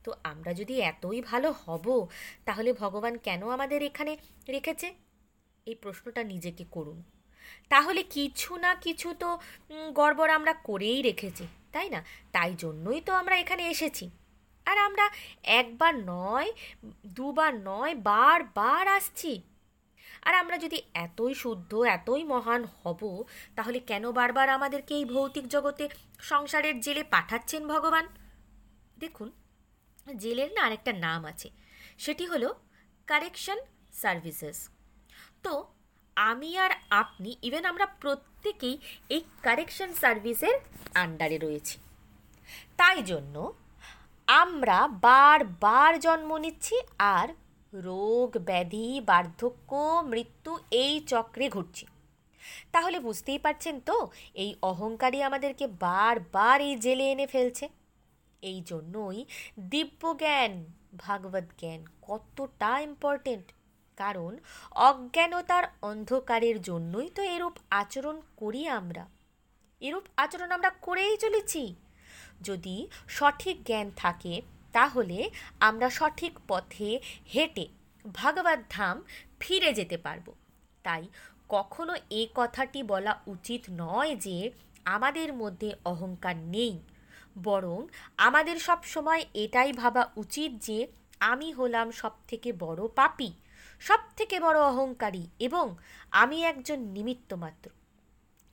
তো 0.04 0.14
আমরা 0.25 0.54
যদি 0.54 0.80
এতই 0.80 1.21
ভালো 1.21 1.52
হব, 1.52 2.09
তাহলে 2.44 2.73
ভগবান 2.73 3.18
কেন 3.18 3.49
আমাদের 3.49 3.83
এখানে 3.83 4.16
রেখেছে? 4.49 4.94
এই 5.66 5.75
প্রশ্নটা 5.75 6.25
নিজেকে 6.25 6.64
করুন। 6.71 7.02
তাহলে 7.68 8.02
কিছু 8.02 8.56
না 8.56 8.75
কিছু 8.75 9.14
তো 9.14 9.38
গড়বড় 9.94 10.33
আমরা 10.33 10.52
করেই 10.52 11.02
রেখেছি, 11.02 11.47
তাই 11.73 11.88
না? 11.90 12.04
তাই 12.33 12.54
জন্যই 12.59 13.00
তো 13.00 13.12
আমরা 13.12 13.37
এখানে 13.37 13.68
এসেছি। 13.68 14.11
আর 14.66 14.78
আমরা 14.78 15.11
একবার 15.42 15.94
নয়, 15.99 16.52
দুবার 17.06 17.54
নয়, 17.54 17.94
বার 17.94 18.42
বার 18.42 18.88
আসছি। 18.88 19.42
আর 20.23 20.35
আমরা 20.35 20.59
যদি 20.59 20.83
এতই 20.94 21.35
শুদ্ধ, 21.35 21.83
এতই 21.83 22.25
মহান 22.25 22.64
হব, 22.64 23.25
তাহলে 23.54 23.78
কেন 23.80 24.12
বারবার 24.12 24.49
আমাদেরকে 24.49 24.94
এই 24.94 25.04
ভৌতিক 25.04 25.49
জগতে 25.49 25.88
সংসারের 26.31 26.76
জেলে 26.85 27.02
পাঠাচ্ছেন 27.14 27.62
ভগবান। 27.73 28.04
দেখুন, 29.02 29.28
জেলের 30.23 30.50
না 30.57 30.61
আরেকটা 30.66 30.93
নাম 31.07 31.21
আছে। 31.33 31.49
সেটি 32.04 32.25
হলো 32.33 32.49
কারেকশন 33.09 33.59
সার্ভিসেস 34.02 34.59
তো 35.45 35.52
আমি 36.16 36.50
আর 36.64 36.73
আপনি 37.02 37.31
ইভেন 37.43 37.64
আমরা 37.73 37.87
প্রত্যেকেই 38.02 38.76
এই 39.14 39.23
কারেকশন 39.43 39.90
সার্ভিসের 40.02 40.57
আন্ডারে 41.02 41.38
রয়েছি। 41.38 41.76
তাই 42.76 42.99
জন্য 43.11 43.35
আমরা 44.28 44.78
বারবার 45.09 45.93
জন্ম 46.07 46.31
নিচ্ছি 46.45 46.76
আর 47.14 47.28
রোগ, 47.73 48.31
ব্যাধি, 48.49 48.88
বার্ধক্য, 49.11 49.71
মৃত্যু 50.12 50.52
এই 50.83 50.95
চক্রে 51.12 51.47
ঘুরছি। 51.49 51.85
তাহলে 52.73 53.01
বুঝতেই 53.01 53.39
পারছেন 53.39 53.81
তো, 53.81 54.09
এই 54.35 54.55
অহংকারই 54.63 55.23
আমাদেরকে 55.23 55.67
বারবার 55.67 56.61
এই 56.61 56.77
জেলে 56.77 57.11
এনে 57.11 57.27
ফেলছে। 57.27 57.69
এই 58.43 58.63
জন্যই 58.67 59.25
দিব্য 59.71 60.15
জ্ঞান, 60.19 60.65
ভাগবত 60.99 61.45
জ্ঞান 61.59 61.85
কতটা 62.03 62.81
ইম্পর্টেন্ট 62.81 63.53
কারণ 63.97 64.39
অজ্ঞানতার 64.71 65.65
অন্ধকারের 65.83 66.63
জন্যই 66.63 67.09
তো 67.09 67.23
এরূপ 67.23 67.53
আচরণ 67.71 68.21
করি 68.37 68.69
আমরা। 68.69 69.07
এরূপ 69.81 70.05
আচরণ 70.17 70.51
আমরা 70.51 70.71
করেই 70.71 71.17
চলেছি। 71.17 71.75
যদি 72.41 72.89
সঠিক 73.09 73.65
জ্ঞান 73.65 73.91
থাকে, 73.97 74.43
তাহলে 74.73 75.31
আমরা 75.61 75.91
সঠিক 75.91 76.39
পথে 76.49 77.01
হেঁটে 77.35 77.69
ভাগবত 78.15 78.61
ধাম 78.71 79.03
ফিরে 79.41 79.73
যেতে 79.73 79.97
পারব। 79.97 80.33
তাই 80.83 81.09
কখনো 81.54 81.94
এ 82.11 82.23
কথাটি 82.34 82.82
বলা 82.82 83.12
উচিত 83.26 83.62
নয় 83.70 84.12
যে 84.16 84.37
আমাদের 84.84 85.32
মধ্যে 85.32 85.70
অহংকার 85.84 86.37
নেই। 86.37 86.75
বরং 87.42 87.78
আমাদের 88.16 88.56
সব 88.58 88.80
সময় 88.84 89.23
এটাই 89.34 89.73
ভাবা 89.73 90.02
উচিত 90.16 90.50
যে 90.66 90.78
আমি 91.20 91.49
হলাম 91.52 91.90
সব 91.90 92.14
থেকে 92.28 92.50
বড় 92.52 92.82
পাপি 92.96 93.30
সব 93.80 94.00
থেকে 94.16 94.37
বড় 94.40 94.58
অহংকারী 94.61 95.25
এবং 95.38 95.66
আমি 96.11 96.38
একজন 96.44 96.78
নিমিত্ত 96.78 97.30
মাত্র। 97.34 97.70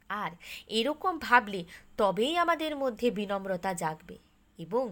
আর 0.10 0.32
এরকম 0.68 1.14
ভাবলে 1.18 1.62
তবেই 1.98 2.34
আমাদের 2.38 2.74
মধ্যে 2.76 3.08
বিনম্রতা 3.12 3.72
জাগবে 3.74 4.18
এবং 4.60 4.86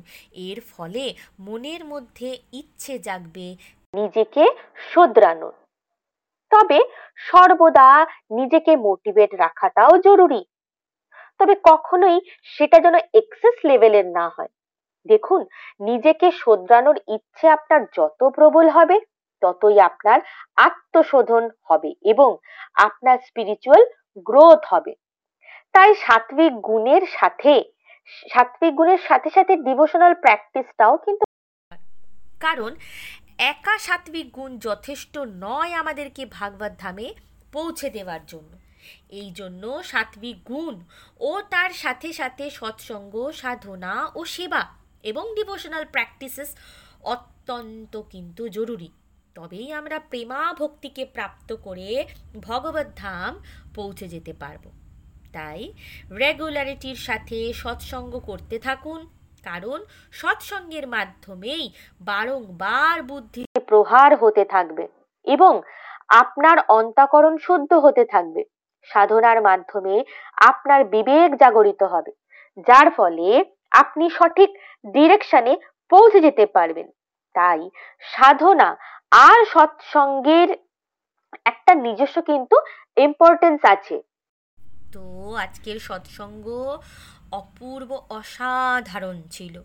এর 0.48 0.60
ফলে 0.72 1.04
মনের 1.40 1.86
মধ্যে 1.86 2.30
ইচ্ছে 2.54 2.94
জাগবে 3.00 3.48
নিজেকে 3.94 4.44
শোধরানোর। 4.92 5.56
তবে 6.52 6.80
সর্বদা 7.30 7.90
নিজেকে 8.32 8.76
মোটিভেট 8.76 9.32
রাখাটাও 9.34 9.94
জরুরি। 9.98 10.42
তবে 11.40 11.54
কখনোই 11.64 12.18
সেটা 12.58 12.78
যেন 12.80 12.96
এক্সেস 13.14 13.56
লেভেলের 13.66 14.08
না 14.08 14.26
হয়। 14.30 14.52
দেখুন, 15.06 15.42
নিজেকে 15.80 16.28
শোধরানোর 16.32 16.98
ইচ্ছে 17.08 17.46
আপনার 17.50 17.82
যত 17.98 18.20
প্রবল 18.30 18.70
হবে, 18.70 18.98
ততই 19.42 19.78
আপনার 19.80 20.20
আত্মশোধন 20.58 21.44
হবে 21.64 21.90
এবং 22.04 22.30
আপনার 22.76 23.18
স্পিরিচুয়াল 23.18 23.84
গ্রোথ 24.26 24.62
হবে। 24.66 24.94
তাই 25.76 25.96
সাত্বিক 25.96 26.54
গুণের 26.54 27.04
সাথে 27.12 27.54
সাত্বিক 28.30 28.74
গুণের 28.76 29.02
সাথে 29.08 29.30
সাথে 29.30 29.54
ডিভোশনাল 29.58 30.14
প্র্যাকটিসটাও 30.14 30.98
কিন্তু 30.98 31.26
কারণ 32.42 32.72
একা 33.40 33.78
সাত্বিক 33.78 34.32
গুণ 34.32 34.58
যথেষ্ট 34.58 35.18
নয় 35.18 35.74
আমাদেরকে 35.74 36.26
ভাগবত 36.26 36.72
ধামে 36.78 37.14
পৌঁছে 37.52 37.90
দেওয়ার 37.90 38.20
জন্য। 38.28 38.58
এই 39.10 39.32
জন্য 39.32 39.84
সাত্বিক 39.84 40.44
গুণ 40.44 40.84
ও 41.20 41.42
তার 41.50 41.70
সাথে 41.70 42.14
সাথে 42.14 42.50
সৎসঙ্গ, 42.50 43.32
সাধনা 43.32 44.12
ও 44.16 44.26
সেবা 44.26 44.68
এবং 45.04 45.36
ডিভোশনাল 45.36 45.86
প্র্যাকটিসেস 45.86 46.56
অত্যন্ত 47.02 48.02
কিন্তু 48.02 48.48
জরুরি। 48.48 48.90
তবেই 49.36 49.72
আমরা 49.72 50.00
প্রেমা 50.00 50.54
ভক্তিকে 50.54 51.06
প্রাপ্ত 51.06 51.54
করে 51.54 52.06
ভগবত 52.40 52.88
ধাম 52.96 53.40
পৌঁছে 53.76 54.08
যেতে 54.08 54.34
পারব। 54.34 54.72
তাই 55.34 55.74
রেগুলারিটির 56.12 56.96
সাথে 56.96 57.54
সৎসঙ্গ 57.54 58.20
করতে 58.20 58.60
থাকুন। 58.60 59.08
কারণ 59.44 59.80
সৎসঙ্গের 60.12 60.88
মাধ্যমেই 60.88 61.66
বারংবার 62.02 63.04
বুদ্ধি 63.04 63.46
প্রহার 63.68 64.16
হতে 64.16 64.46
থাকবে 64.46 64.88
এবং 65.26 65.62
আপনার 66.10 66.58
অন্তাকরণ 66.68 67.38
শুদ্ধ 67.38 67.74
হতে 67.74 68.06
থাকবে। 68.06 68.44
সাধনার 68.84 69.42
মাধ্যমে 69.42 70.04
আপনার 70.38 70.84
বিবেক 70.86 71.36
জাগরিত 71.36 71.84
হবে 71.84 72.12
যার 72.68 72.92
ফলে 72.92 73.46
আপনি 73.72 74.10
সঠিক 74.10 74.50
ডিরেকশনে 74.88 75.58
পৌঁছে 75.90 76.20
যেতে 76.22 76.46
পারবেন। 76.46 76.88
তাই 77.34 77.70
সাধনা 78.02 78.78
আর 79.12 79.46
সৎসঙ্গের 79.46 80.50
একটা 81.46 81.76
নিজস্ব 81.76 82.22
কিন্তু 82.22 82.56
ইম্পর্টেন্স 82.98 83.66
আছে। 83.66 84.02
তো 84.94 85.34
আজকের 85.36 85.80
সৎসঙ্গ 85.80 86.78
অপূর্ব 87.32 88.02
অসাধারণ 88.10 89.22
ছিল। 89.32 89.62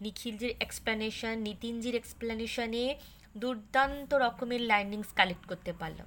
নিখিলজির 0.00 0.54
এক্সপ্লেনেশন 0.60 1.38
নিতিনজির 1.38 1.94
এক্সপ্লেনেশনে 1.94 2.96
দুর্দান্ত 3.36 4.14
রকমের 4.14 4.60
লাইনিংস 4.60 5.06
কালেক্ট 5.16 5.46
করতে 5.46 5.72
পারলাম। 5.72 6.06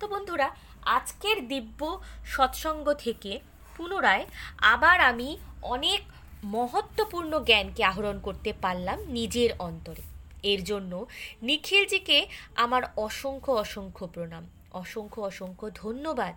তো 0.00 0.08
বন্ধুরা, 0.08 0.56
আজকের 0.82 1.48
দিব্য 1.48 2.00
সৎসঙ্গ 2.26 2.92
থেকে 2.92 3.40
পুনরায় 3.76 4.26
আবার 4.58 5.00
আমি 5.00 5.38
অনেক 5.62 6.00
মহত্বপূর্ণ 6.44 7.40
জ্ঞানকে 7.40 7.84
আহরণ 7.84 8.20
করতে 8.20 8.52
পারলাম 8.52 8.98
নিজের 9.00 9.50
অন্তরে। 9.58 10.02
এর 10.42 10.64
জন্য 10.64 11.06
নিখিলজিকে 11.42 12.26
আমার 12.56 12.82
অসংখ্য 12.96 13.52
অসংখ্য 13.52 14.06
প্রণাম, 14.06 14.48
অসংখ্য 14.72 15.22
অসংখ্য 15.22 15.70
ধন্যবাদ। 15.74 16.34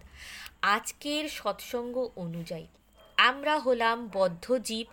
আজকের 0.61 1.29
সৎসঙ্গ 1.29 2.09
অনুযায়ী 2.15 2.67
আমরা 3.29 3.55
হলাম 3.65 3.97
বদ্ধ 4.17 4.45
জীব, 4.67 4.87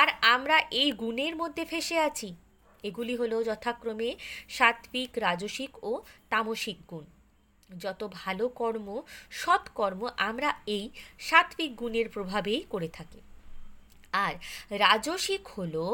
আর 0.00 0.08
আমরা 0.34 0.56
এই 0.80 0.90
গুণের 1.02 1.34
মধ্যে 1.40 1.64
ফেসে 1.72 1.98
আছি। 2.08 2.28
এগুলি 2.88 3.14
হলো 3.20 3.36
যথাক্রমে 3.48 4.10
সাত্বিক 4.56 5.10
রাজসিক 5.26 5.72
ও 5.90 5.92
তামসিক 6.32 6.78
গুণ। 6.90 7.04
যত 7.82 8.00
ভালো 8.20 8.44
কর্ম 8.60 8.88
সৎকর্ম 9.40 10.02
আমরা 10.28 10.48
এই 10.76 10.84
সাত্বিক 11.28 11.70
গুণের 11.80 12.06
প্রভাবেই 12.14 12.60
করে 12.72 12.88
থাকি। 12.96 13.20
আর 14.26 14.34
রাজসিক 14.84 15.42
হলো 15.56 15.86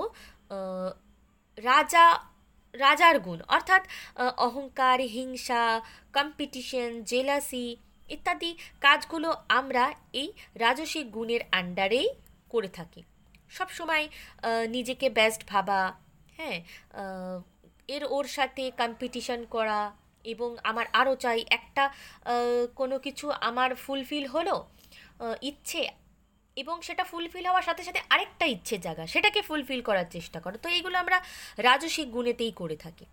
রাজা, 1.58 2.06
রাজার 2.74 3.16
গুণ, 3.26 3.38
অর্থাৎ 3.56 3.82
অহংকার, 4.46 4.98
হিংসা 5.14 5.62
কম্পিটিশন 6.16 6.90
জেলাসি 7.10 7.66
ইত্যাদি 8.08 8.50
কাজগুলো 8.80 9.28
আমরা 9.48 9.84
এই 10.12 10.28
রাজসিক 10.54 11.06
গুণের 11.12 11.42
আন্ডারেই 11.52 12.08
করে 12.52 12.68
থাকি। 12.68 13.02
সবসময় 13.48 14.04
নিজেকে 14.68 15.06
বেস্ট 15.10 15.42
ভাবা 15.52 15.80
হ্যাঁ 16.36 16.58
এর 17.88 18.02
ওর 18.16 18.26
সাথে 18.36 18.64
কম্পিটিশন 18.80 19.40
করা 19.54 19.80
এবং 20.24 20.50
আমার 20.70 20.86
আরও 21.00 21.14
চাই 21.16 21.40
একটা 21.58 21.84
কোনো 22.80 22.96
কিছু 22.98 23.26
আমার 23.48 23.70
ফুলফিল 23.74 24.24
হলো 24.26 24.54
ইচ্ছে 25.42 25.82
এবং 26.56 26.76
সেটা 26.82 27.04
ফুলফিল 27.04 27.44
হওয়ার 27.46 27.62
সাথে 27.62 27.82
সাথে 27.84 28.00
আরেকটা 28.10 28.44
ইচ্ছে 28.46 28.76
জায়গা 28.78 29.04
সেটাকে 29.06 29.40
ফুলফিল 29.42 29.80
করার 29.82 30.08
চেষ্টা 30.10 30.38
করো। 30.40 30.56
তো 30.62 30.68
এইগুলো 30.68 30.96
আমরা 30.98 31.18
রাজসিক 31.58 32.08
গুণেতেই 32.10 32.52
করে 32.52 32.76
থাকি। 32.76 33.06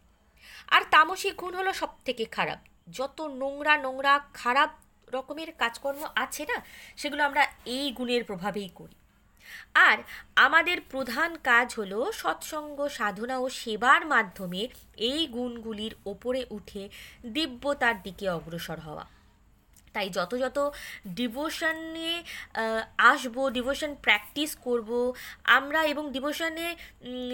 আর 0.67 0.82
তামসিক 0.89 1.36
গুণ 1.36 1.56
হলো 1.56 1.74
সব 1.74 1.89
থেকে 2.06 2.26
খারাপ। 2.26 2.60
যত 2.91 3.21
নোংরা 3.21 3.78
নোংরা 3.78 4.19
খারাপ 4.34 4.69
রকমের 5.13 5.52
কাজকর্ম 5.52 6.08
আছে 6.15 6.45
না, 6.45 6.62
সেগুলো 6.97 7.24
আমরা 7.24 7.47
এই 7.65 7.91
গুণের 7.91 8.24
প্রভাবেই 8.24 8.69
করি। 8.76 8.95
আর 9.74 9.97
আমাদের 10.36 10.82
প্রধান 10.82 11.38
কাজ 11.43 11.74
হলো 11.78 12.12
সৎসঙ্গ, 12.12 12.88
সাধনা 12.88 13.38
ও 13.38 13.50
সেবার 13.50 14.06
মাধ্যমে 14.06 14.67
এই 14.97 15.28
গুণগুলির 15.28 15.95
ওপরে 16.06 16.45
উঠে 16.50 16.89
দিব্যতার 17.26 18.02
দিকে 18.02 18.30
অগ্রসর 18.30 18.80
হওয়া। 18.80 19.21
তাই 19.94 20.10
যত 20.10 20.32
যত 20.36 20.58
ডিভোশনে 21.08 22.24
আসব 22.98 23.50
ডিভোশন 23.50 23.96
প্র্যাকটিস 23.96 24.58
করব, 24.62 25.14
আমরা 25.44 25.84
এবং 25.84 26.12
ডিভোশনে 26.12 26.76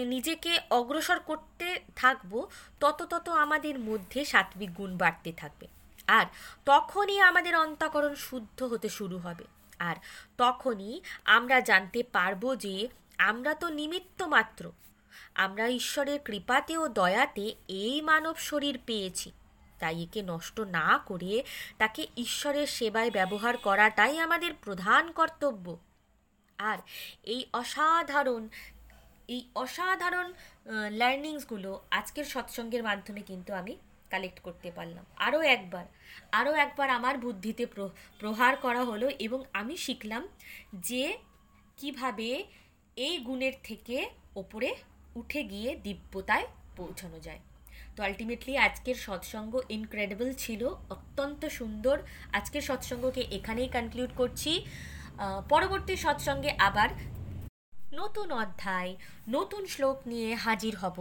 নিজেকে 0.06 0.60
অগ্রসর 0.70 1.18
করতে 1.20 1.80
থাকব, 1.96 2.32
তত 2.80 3.02
তত 3.02 3.28
আমাদের 3.28 3.78
মধ্যে 3.78 4.24
সাত্বিক 4.24 4.74
গুণ 4.74 4.96
বাড়তে 4.96 5.32
থাকবে। 5.32 5.66
আর 6.06 6.26
তখনই 6.66 7.20
আমাদের 7.20 7.56
অন্তকরণ 7.56 8.14
শুদ্ধ 8.14 8.62
হতে 8.62 8.88
শুরু 8.88 9.18
হবে। 9.18 9.44
আর 9.78 9.96
তখনই 10.38 11.00
আমরা 11.24 11.60
জানতে 11.60 12.02
পারব 12.12 12.42
যে 12.54 12.88
আমরা 13.18 13.54
তো 13.54 13.68
নিমিত্ত 13.68 14.22
মাত্র। 14.22 14.72
আমরা 15.34 15.68
ঈশ্বরের 15.68 16.18
কৃপাতে 16.24 16.76
ও 16.76 16.88
দয়াতে 16.88 17.54
এই 17.68 18.00
মানব 18.00 18.36
শরীর 18.36 18.78
পেয়েছি। 18.86 19.32
তাই 19.80 19.96
একে 20.04 20.20
নষ্ট 20.32 20.56
না 20.78 20.88
করে 21.08 21.32
তাকে 21.78 22.02
ঈশ্বরের 22.16 22.68
সেবায় 22.78 23.10
ব্যবহার 23.10 23.54
করাটাই 23.66 24.14
আমাদের 24.26 24.52
প্রধান 24.64 25.04
কর্তব্য। 25.12 25.66
আর 26.58 26.78
এই 27.32 27.40
অসাধারণ 27.52 28.42
এই 29.34 29.40
অসাধারণ 29.54 30.28
লার্নিংসগুলো 31.00 31.70
আজকের 31.90 32.26
সৎসঙ্গের 32.32 32.82
মাধ্যমে 32.82 33.22
কিন্তু 33.30 33.50
আমি 33.60 33.74
কালেক্ট 34.10 34.38
করতে 34.40 34.68
পারলাম। 34.76 35.04
আরও 35.26 35.40
একবার 35.56 35.86
আরও 36.32 36.52
একবার 36.64 36.88
আমার 36.98 37.14
বুদ্ধিতে 37.18 37.64
প্রহার 38.20 38.54
করা 38.56 38.82
হলো 38.84 39.06
এবং 39.26 39.40
আমি 39.52 39.74
শিখলাম 39.76 40.22
যে 40.88 41.04
কীভাবে 41.76 42.28
এই 42.96 43.14
গুণের 43.18 43.54
থেকে 43.64 43.96
ওপরে 44.36 44.70
উঠে 45.16 45.42
গিয়ে 45.44 45.70
দিব্যতায় 45.76 46.46
পৌঁছানো 46.76 47.18
যায়। 47.26 47.40
তো 47.98 48.04
আলটিমেটলি 48.08 48.52
আজকের 48.68 48.98
সৎসঙ্গ 49.06 49.52
ইনক্রেডিবল 49.76 50.28
ছিল, 50.42 50.62
অত্যন্ত 50.94 51.42
সুন্দর। 51.58 51.96
আজকের 52.38 52.62
সৎসঙ্গকে 52.68 53.22
এখানেই 53.36 53.68
কনক্লুড 53.76 54.10
করছি। 54.20 54.52
পরবর্তী 55.52 55.94
সৎসঙ্গে 56.04 56.50
আবার 56.68 56.88
নতুন 58.00 58.28
অধ্যায়, 58.42 58.92
নতুন 59.36 59.62
শ্লোক 59.72 59.98
নিয়ে 60.10 60.30
হাজির 60.44 60.74
হব 60.82 60.98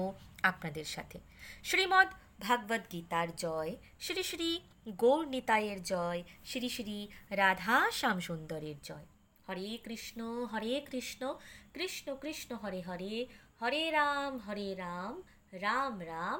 আপনাদের 0.49 0.87
সাথে। 0.95 1.17
শ্রীমদ্ 1.67 2.11
ভাগবত 2.45 2.83
গীতার 2.93 3.29
জয়, 3.43 3.71
শ্রী 4.05 4.23
শ্রী 4.29 4.49
গৌর 5.01 5.23
নিতায়ের 5.33 5.79
জয়, 5.91 6.21
শ্রী 6.49 6.69
শ্রী 6.75 6.97
রাধা 7.41 7.77
শ্যামসুন্দরের 7.99 8.77
জয়। 8.87 9.07
হরে 9.45 9.69
কৃষ্ণ 9.85 10.19
হরে 10.51 10.73
কৃষ্ণ 10.91 11.21
কৃষ্ণ 11.75 12.07
কৃষ্ণ 12.23 12.49
হরে 12.63 12.81
হরে 12.87 13.13
হরে 13.61 13.83
রাম 13.97 14.31
হরে 14.45 14.69
রাম 14.83 15.13
রাম 15.63 15.95
রাম। 16.11 16.39